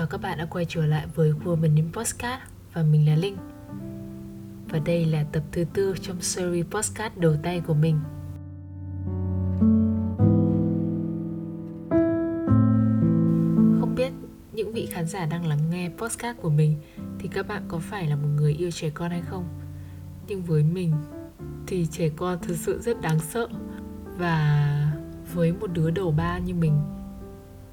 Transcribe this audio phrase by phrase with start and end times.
[0.00, 3.36] chào các bạn đã quay trở lại với Woman Postcard và mình là Linh.
[4.68, 8.00] Và đây là tập thứ tư trong series postcard đầu tay của mình.
[13.80, 14.12] Không biết
[14.52, 16.76] những vị khán giả đang lắng nghe postcard của mình
[17.18, 19.44] thì các bạn có phải là một người yêu trẻ con hay không?
[20.28, 20.92] Nhưng với mình
[21.66, 23.48] thì trẻ con thực sự rất đáng sợ
[24.18, 24.66] và
[25.34, 26.99] với một đứa đầu ba như mình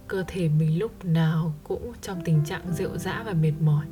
[0.08, 3.86] cơ thể mình lúc nào cũng trong tình trạng rượu dã và mệt mỏi.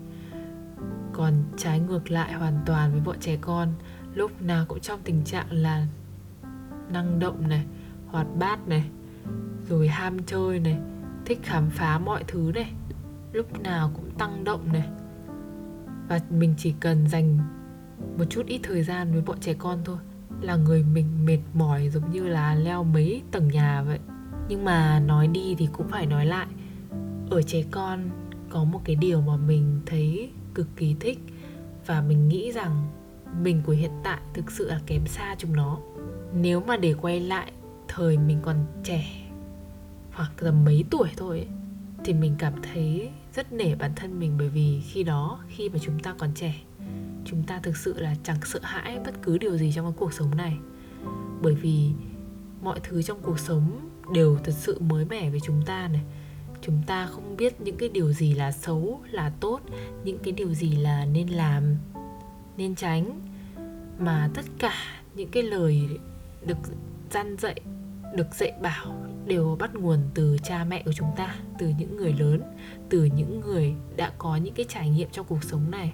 [1.13, 3.69] Còn trái ngược lại hoàn toàn với bọn trẻ con,
[4.13, 5.87] lúc nào cũng trong tình trạng là
[6.89, 7.65] năng động này,
[8.07, 8.89] hoạt bát này,
[9.69, 10.77] rồi ham chơi này,
[11.25, 12.71] thích khám phá mọi thứ này,
[13.33, 14.87] lúc nào cũng tăng động này.
[16.07, 17.39] Và mình chỉ cần dành
[18.17, 19.97] một chút ít thời gian với bọn trẻ con thôi,
[20.41, 23.99] là người mình mệt mỏi giống như là leo mấy tầng nhà vậy
[24.47, 26.47] nhưng mà nói đi thì cũng phải nói lại.
[27.29, 28.09] Ở trẻ con
[28.49, 31.19] có một cái điều mà mình thấy cực kỳ thích
[31.85, 32.87] và mình nghĩ rằng
[33.41, 35.77] mình của hiện tại thực sự là kém xa chúng nó.
[36.33, 37.51] Nếu mà để quay lại
[37.87, 39.05] thời mình còn trẻ
[40.11, 41.47] hoặc tầm mấy tuổi thôi ấy,
[42.03, 45.79] thì mình cảm thấy rất nể bản thân mình bởi vì khi đó khi mà
[45.81, 46.55] chúng ta còn trẻ
[47.25, 50.13] chúng ta thực sự là chẳng sợ hãi bất cứ điều gì trong cái cuộc
[50.13, 50.57] sống này.
[51.41, 51.91] Bởi vì
[52.61, 56.01] mọi thứ trong cuộc sống đều thật sự mới mẻ với chúng ta này.
[56.61, 59.59] Chúng ta không biết những cái điều gì là xấu, là tốt,
[60.03, 61.75] những cái điều gì là nên làm,
[62.57, 63.21] nên tránh.
[63.99, 64.73] Mà tất cả
[65.15, 65.81] những cái lời
[66.45, 66.57] được
[67.11, 67.61] gian dạy,
[68.15, 72.13] được dạy bảo đều bắt nguồn từ cha mẹ của chúng ta, từ những người
[72.13, 72.41] lớn,
[72.89, 75.93] từ những người đã có những cái trải nghiệm trong cuộc sống này.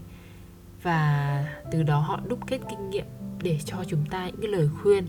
[0.83, 3.05] Và từ đó họ đúc kết kinh nghiệm
[3.43, 5.05] để cho chúng ta những cái lời khuyên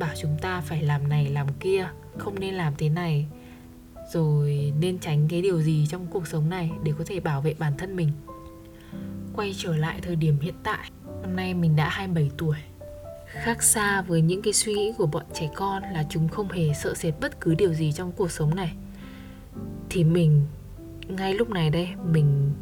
[0.00, 3.26] bảo chúng ta phải làm này, làm kia, không nên làm thế này.
[4.12, 7.54] Rồi nên tránh cái điều gì trong cuộc sống này để có thể bảo vệ
[7.58, 8.12] bản thân mình?
[9.36, 10.90] Quay trở lại thời điểm hiện tại,
[11.22, 12.56] năm nay mình đã 27 tuổi.
[13.26, 16.72] Khác xa với những cái suy nghĩ của bọn trẻ con là chúng không hề
[16.74, 18.72] sợ sệt bất cứ điều gì trong cuộc sống này.
[19.90, 20.46] Thì mình,
[21.08, 22.52] ngay lúc này đây, mình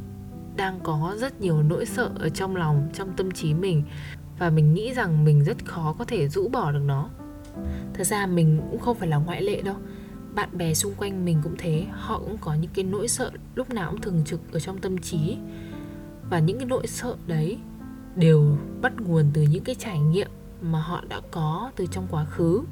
[0.56, 3.82] đang có rất nhiều nỗi sợ ở trong lòng, trong tâm trí mình.
[4.38, 7.10] Và mình nghĩ rằng mình rất khó có thể rũ bỏ được nó
[7.94, 9.76] thật ra mình cũng không phải là ngoại lệ đâu.
[10.34, 13.70] Bạn bè xung quanh mình cũng thế, họ cũng có những cái nỗi sợ lúc
[13.70, 15.36] nào cũng thường trực ở trong tâm trí.
[16.30, 17.58] Và những cái nỗi sợ đấy
[18.16, 20.28] đều bắt nguồn từ những cái trải nghiệm
[20.62, 22.62] mà họ đã có từ trong quá khứ.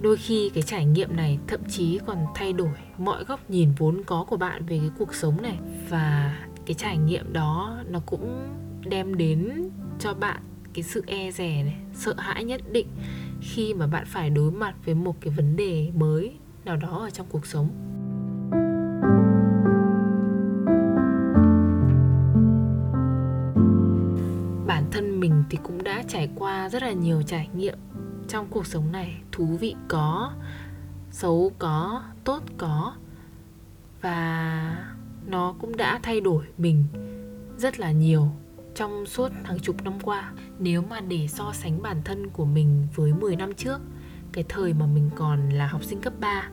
[0.00, 4.02] Đôi khi cái trải nghiệm này thậm chí còn thay đổi mọi góc nhìn vốn
[4.06, 5.58] có của bạn về cái cuộc sống này.
[5.88, 8.48] Và cái trải nghiệm đó nó cũng
[8.84, 10.42] đem đến cho bạn
[10.74, 12.86] cái sự e rè này, sợ hãi nhất định
[13.42, 17.10] khi mà bạn phải đối mặt với một cái vấn đề mới nào đó ở
[17.10, 17.68] trong cuộc sống.
[24.66, 27.78] Bản thân mình thì cũng đã trải qua rất là nhiều trải nghiệm
[28.28, 29.22] trong cuộc sống này.
[29.32, 30.32] Thú vị có,
[31.10, 32.94] xấu có, tốt có.
[34.00, 34.76] Và
[35.26, 36.84] nó cũng đã thay đổi mình
[37.56, 38.28] rất là nhiều
[38.74, 42.86] trong suốt hàng chục năm qua nếu mà để so sánh bản thân của mình
[42.94, 43.80] với 10 năm trước
[44.32, 46.48] cái thời mà mình còn là học sinh cấp 3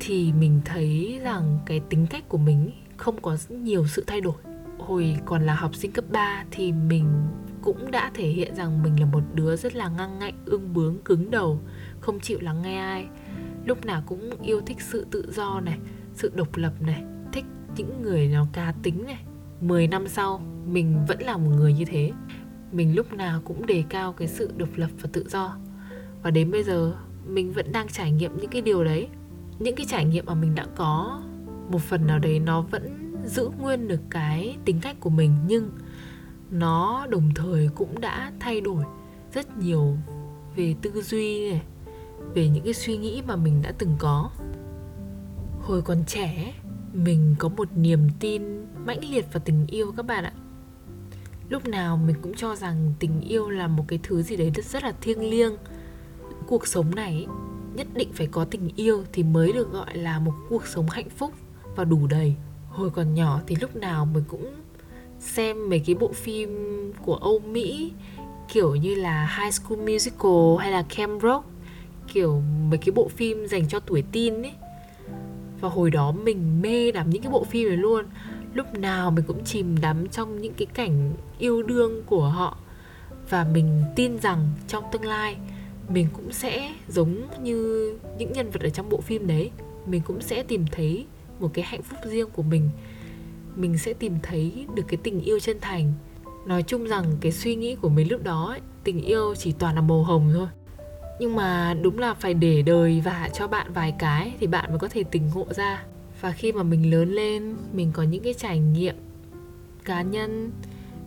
[0.00, 4.34] thì mình thấy rằng cái tính cách của mình không có nhiều sự thay đổi
[4.78, 7.06] hồi còn là học sinh cấp 3 thì mình
[7.62, 10.98] cũng đã thể hiện rằng mình là một đứa rất là ngang ngạnh, ương bướng,
[11.04, 11.60] cứng đầu,
[12.00, 13.06] không chịu lắng nghe ai.
[13.64, 15.78] Lúc nào cũng yêu thích sự tự do này,
[16.14, 17.44] sự độc lập này, thích
[17.76, 19.24] những người nó cá tính này.
[19.60, 22.12] 10 năm sau, mình vẫn là một người như thế.
[22.72, 25.56] Mình lúc nào cũng đề cao cái sự độc lập và tự do.
[26.22, 26.92] Và đến bây giờ,
[27.26, 29.08] mình vẫn đang trải nghiệm những cái điều đấy.
[29.58, 31.22] Những cái trải nghiệm mà mình đã có,
[31.70, 35.70] một phần nào đấy nó vẫn giữ nguyên được cái tính cách của mình nhưng
[36.50, 38.84] nó đồng thời cũng đã thay đổi
[39.32, 39.96] rất nhiều
[40.56, 41.62] về tư duy này
[42.34, 44.30] về những cái suy nghĩ mà mình đã từng có
[45.60, 46.54] hồi còn trẻ
[46.92, 48.42] mình có một niềm tin
[48.86, 50.32] mãnh liệt vào tình yêu các bạn ạ.
[51.48, 54.82] Lúc nào mình cũng cho rằng tình yêu là một cái thứ gì đấy rất
[54.82, 55.56] là thiêng liêng.
[56.46, 57.26] Cuộc sống này
[57.74, 61.08] nhất định phải có tình yêu thì mới được gọi là một cuộc sống hạnh
[61.10, 61.32] phúc
[61.76, 62.34] và đủ đầy.
[62.68, 64.54] Hồi còn nhỏ thì lúc nào mình cũng
[65.20, 66.50] xem mấy cái bộ phim
[67.02, 67.92] của Âu Mỹ,
[68.52, 71.46] kiểu như là High School Musical hay là Camp Rock,
[72.12, 74.52] kiểu mấy cái bộ phim dành cho tuổi teen ấy
[75.60, 78.04] và hồi đó mình mê đắm những cái bộ phim này luôn.
[78.54, 82.58] Lúc nào mình cũng chìm đắm trong những cái cảnh yêu đương của họ.
[83.28, 85.36] Và mình tin rằng trong tương lai
[85.88, 89.50] mình cũng sẽ giống như những nhân vật ở trong bộ phim đấy.
[89.86, 91.06] Mình cũng sẽ tìm thấy
[91.40, 92.70] một cái hạnh phúc riêng của mình.
[93.56, 95.92] Mình sẽ tìm thấy được cái tình yêu chân thành.
[96.46, 99.74] Nói chung rằng cái suy nghĩ của mình lúc đó ấy, tình yêu chỉ toàn
[99.74, 100.46] là màu hồng thôi
[101.20, 104.78] nhưng mà đúng là phải để đời vả cho bạn vài cái thì bạn mới
[104.78, 105.84] có thể tỉnh ngộ ra.
[106.20, 108.94] Và khi mà mình lớn lên, mình có những cái trải nghiệm
[109.84, 110.50] cá nhân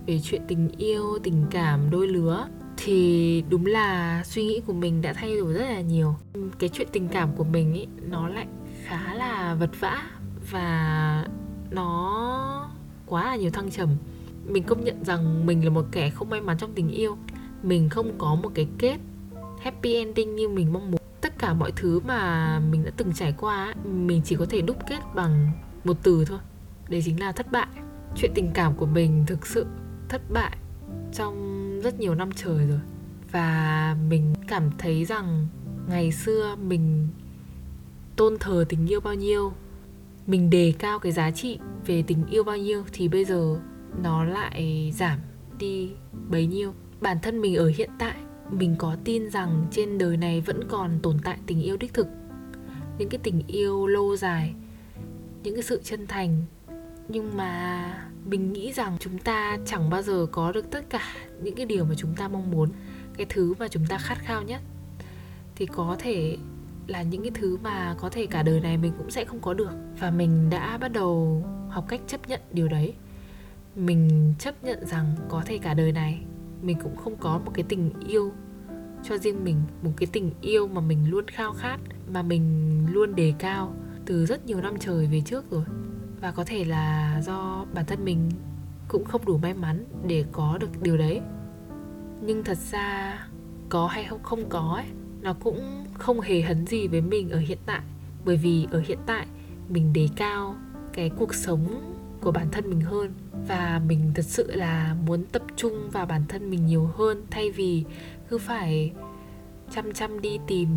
[0.05, 5.01] về chuyện tình yêu, tình cảm, đôi lứa thì đúng là suy nghĩ của mình
[5.01, 6.15] đã thay đổi rất là nhiều.
[6.59, 8.47] Cái chuyện tình cảm của mình ý nó lại
[8.83, 10.03] khá là vật vã
[10.51, 11.27] và
[11.71, 12.69] nó
[13.05, 13.89] quá là nhiều thăng trầm.
[14.47, 17.17] Mình công nhận rằng mình là một kẻ không may mắn trong tình yêu.
[17.63, 18.97] Mình không có một cái kết
[19.63, 21.01] happy ending như mình mong muốn.
[21.21, 24.77] Tất cả mọi thứ mà mình đã từng trải qua mình chỉ có thể đúc
[24.89, 25.51] kết bằng
[25.83, 26.39] một từ thôi.
[26.89, 27.67] Đấy chính là thất bại.
[28.15, 29.65] Chuyện tình cảm của mình thực sự
[30.09, 30.57] thất bại
[31.13, 32.79] trong rất nhiều năm trời rồi.
[33.31, 35.47] Và mình cảm thấy rằng
[35.87, 37.07] ngày xưa mình
[38.15, 39.53] tôn thờ tình yêu bao nhiêu,
[40.27, 43.59] mình đề cao cái giá trị về tình yêu bao nhiêu thì bây giờ
[44.03, 45.19] nó lại giảm
[45.59, 45.91] đi
[46.29, 46.73] bấy nhiêu.
[47.01, 48.15] Bản thân mình ở hiện tại
[48.49, 52.07] mình có tin rằng trên đời này vẫn còn tồn tại tình yêu đích thực.
[52.97, 54.53] Những cái tình yêu lâu dài,
[55.43, 56.41] những cái sự chân thành.
[57.07, 57.83] Nhưng mà
[58.25, 61.03] mình nghĩ rằng chúng ta chẳng bao giờ có được tất cả
[61.41, 62.69] những cái điều mà chúng ta mong muốn,
[63.17, 64.61] cái thứ mà chúng ta khát khao nhất.
[65.55, 66.37] Thì có thể
[66.87, 69.53] là những cái thứ mà có thể cả đời này mình cũng sẽ không có
[69.53, 69.71] được.
[69.99, 72.93] Và mình đã bắt đầu học cách chấp nhận điều đấy.
[73.75, 76.21] Mình chấp nhận rằng có thể cả đời này
[76.63, 78.31] mình cũng không có một cái tình yêu
[79.03, 81.77] cho riêng mình, một cái tình yêu mà mình luôn khao khát,
[82.13, 82.43] mà mình
[82.91, 83.75] luôn đề cao
[84.05, 85.63] từ rất nhiều năm trời về trước rồi.
[86.21, 88.29] Và có thể là do bản thân mình
[88.87, 91.21] cũng không đủ may mắn để có được điều đấy.
[92.21, 93.17] Nhưng thật ra
[93.69, 94.85] có hay không không có ấy,
[95.21, 97.81] nó cũng không hề hấn gì với mình ở hiện tại.
[98.25, 99.27] Bởi vì ở hiện tại
[99.69, 100.55] mình đề cao
[100.93, 101.92] cái cuộc sống
[102.23, 103.13] của bản thân mình hơn.
[103.47, 107.51] Và mình thật sự là muốn tập trung vào bản thân mình nhiều hơn, thay
[107.51, 107.83] vì
[108.29, 108.93] cứ phải
[109.71, 110.69] chăm chăm đi tìm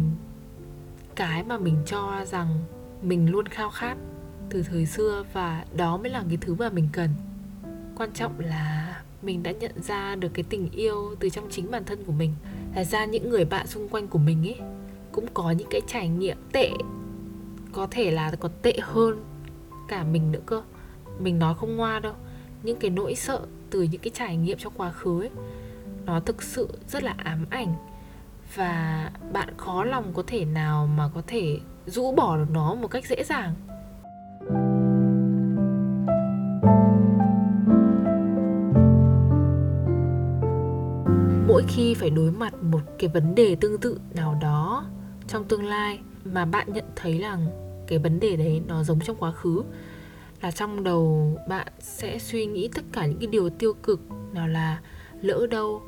[1.15, 2.59] cái mà mình cho rằng
[3.03, 3.97] mình luôn khao khát
[4.51, 7.11] từ thời xưa và đó mới là cái thứ mà mình cần.
[7.97, 11.85] Quan trọng là mình đã nhận ra được cái tình yêu từ trong chính bản
[11.85, 12.35] thân của mình,
[12.75, 14.59] là ra những người bạn xung quanh của mình ấy,
[15.13, 16.71] cũng có những cái trải nghiệm tệ,
[17.73, 19.25] có thể là còn tệ hơn
[19.89, 20.63] cả mình nữa cơ
[21.19, 22.15] mình nói không ngoa đâu.
[22.63, 23.41] Những cái nỗi sợ
[23.71, 25.31] từ những cái trải nghiệm trong quá khứ ấy,
[26.05, 27.75] nó thực sự rất là ám ảnh.
[28.55, 32.89] Và bạn khó lòng có thể nào mà có thể rũ bỏ được nó một
[32.89, 33.55] cách dễ dàng.
[41.49, 44.87] Mỗi khi phải đối mặt một cái vấn đề tương tự nào đó
[45.29, 47.47] trong tương lai mà bạn nhận thấy rằng
[47.87, 49.63] cái vấn đề đấy nó giống trong quá khứ
[50.43, 54.01] là trong đầu bạn sẽ suy nghĩ tất cả những cái điều tiêu cực,
[54.33, 54.81] nào là
[55.21, 55.83] lỡ đâu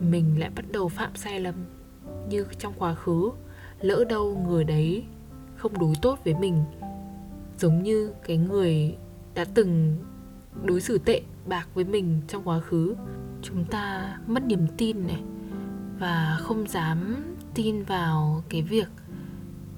[0.00, 1.54] mình lại bắt đầu phạm sai lầm
[2.28, 3.30] như trong quá khứ.
[3.80, 5.04] Lỡ đâu người đấy
[5.56, 6.64] không đối tốt với mình,
[7.58, 8.96] giống như cái người
[9.34, 9.96] đã từng
[10.64, 12.94] đối xử tệ bạc với mình trong quá khứ.
[13.42, 15.22] Chúng ta mất niềm tin này
[15.98, 17.16] và không dám
[17.54, 18.88] tin vào cái việc,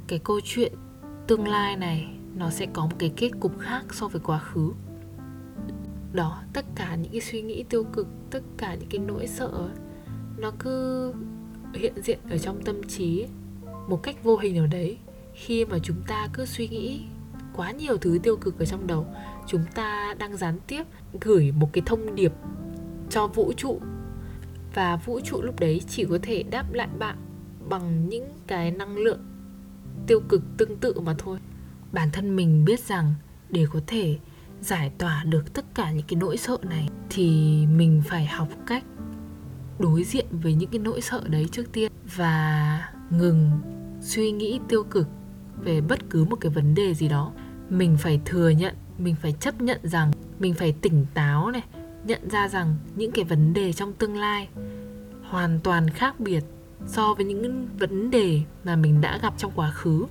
[0.07, 0.73] cái câu chuyện
[1.27, 4.73] tương lai này nó sẽ có một cái kết cục khác so với quá khứ.
[6.13, 9.69] Đó, tất cả những cái suy nghĩ tiêu cực, tất cả những cái nỗi sợ,
[10.39, 11.13] nó cứ
[11.75, 13.27] hiện diện ở trong tâm trí
[13.89, 14.99] một cách vô hình nào đấy.
[15.35, 17.01] Khi mà chúng ta cứ suy nghĩ
[17.57, 19.07] quá nhiều thứ tiêu cực ở trong đầu,
[19.47, 20.83] chúng ta đang gián tiếp
[21.21, 22.33] gửi một cái thông điệp
[23.11, 23.81] cho vũ trụ.
[24.75, 27.17] Và vũ trụ lúc đấy chỉ có thể đáp lại bạn
[27.69, 29.21] bằng những cái năng lượng
[30.07, 31.39] tiêu cực tương tự mà thôi
[31.93, 33.15] bản thân mình biết rằng
[33.51, 34.19] để có thể
[34.61, 37.31] giải tỏa được tất cả những cái nỗi sợ này thì
[37.67, 38.85] mình phải học cách
[39.79, 43.51] đối diện với những cái nỗi sợ đấy trước tiên và ngừng
[44.01, 45.09] suy nghĩ tiêu cực
[45.63, 47.33] về bất cứ một cái vấn đề gì đó.
[47.69, 51.63] Mình phải thừa nhận, mình phải chấp nhận rằng, mình phải tỉnh táo này,
[52.05, 54.49] nhận ra rằng những cái vấn đề trong tương lai
[55.23, 56.45] hoàn toàn khác biệt
[56.87, 60.05] so với những vấn đề mà mình đã gặp trong quá khứ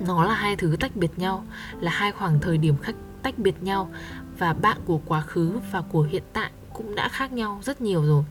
[0.00, 1.44] nó là hai thứ tách biệt nhau,
[1.80, 3.90] là hai khoảng thời điểm khác tách biệt nhau
[4.38, 8.02] và bạn của quá khứ và của hiện tại cũng đã khác nhau rất nhiều
[8.02, 8.24] rồi.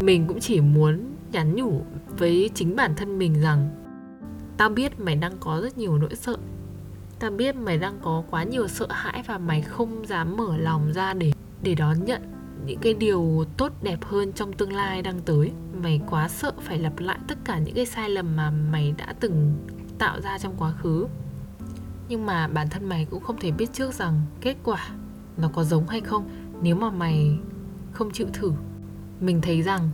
[0.00, 1.82] Mình cũng chỉ muốn nhắn nhủ
[2.18, 3.70] với chính bản thân mình rằng,
[4.56, 6.36] tao biết mày đang có rất nhiều nỗi sợ.
[7.18, 10.92] Tao biết mày đang có quá nhiều sợ hãi và mày không dám mở lòng
[10.92, 11.32] ra để
[11.62, 12.22] để đón nhận
[12.66, 15.52] những cái điều tốt đẹp hơn trong tương lai đang tới.
[15.82, 19.14] Mày quá sợ phải lặp lại tất cả những cái sai lầm mà mày đã
[19.20, 19.54] từng
[20.00, 21.06] tạo ra trong quá khứ.
[22.08, 24.88] Nhưng mà bản thân mày cũng không thể biết trước rằng kết quả
[25.36, 26.28] nó có giống hay không
[26.62, 27.38] nếu mà mày
[27.92, 28.52] không chịu thử.
[29.20, 29.90] Mình thấy rằng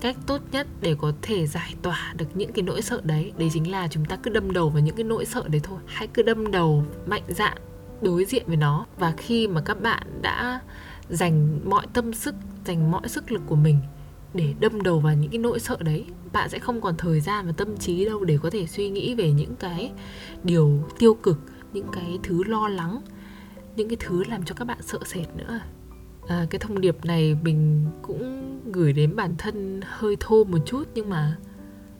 [0.00, 3.50] cách tốt nhất để có thể giải tỏa được những cái nỗi sợ đấy đấy
[3.52, 5.78] chính là chúng ta cứ đâm đầu vào những cái nỗi sợ đấy thôi.
[5.86, 7.58] Hãy cứ đâm đầu mạnh dạn
[8.02, 8.86] đối diện với nó.
[8.98, 10.60] Và khi mà các bạn đã
[11.08, 13.78] dành mọi tâm sức, dành mọi sức lực của mình
[14.34, 17.46] để đâm đầu vào những cái nỗi sợ đấy bạn sẽ không còn thời gian
[17.46, 19.92] và tâm trí đâu để có thể suy nghĩ về những cái
[20.44, 21.38] điều tiêu cực
[21.72, 23.00] những cái thứ lo lắng
[23.76, 25.60] những cái thứ làm cho các bạn sợ sệt nữa.
[26.28, 30.88] À, cái thông điệp này mình cũng gửi đến bản thân hơi thô một chút
[30.94, 31.36] nhưng mà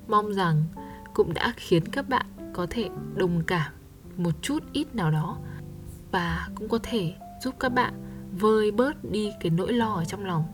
[0.09, 0.65] mong rằng
[1.15, 3.73] cũng đã khiến các bạn có thể đồng cảm
[4.17, 5.39] một chút ít nào đó
[6.11, 7.95] và cũng có thể giúp các bạn
[8.33, 10.45] vơi bớt đi cái nỗi lo ở trong lòng.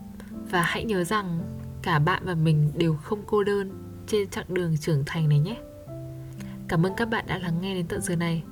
[0.51, 3.71] Và hãy nhớ rằng cả bạn và mình đều không cô đơn
[4.07, 5.57] trên chặng đường trưởng thành này nhé.
[6.67, 8.43] Cảm ơn các bạn đã lắng nghe đến tận giờ này.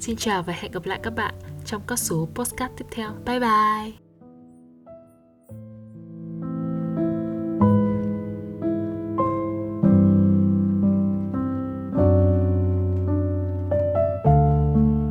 [0.00, 3.10] Xin chào và hẹn gặp lại các bạn trong các số podcast tiếp theo.
[3.26, 4.05] Bye bye!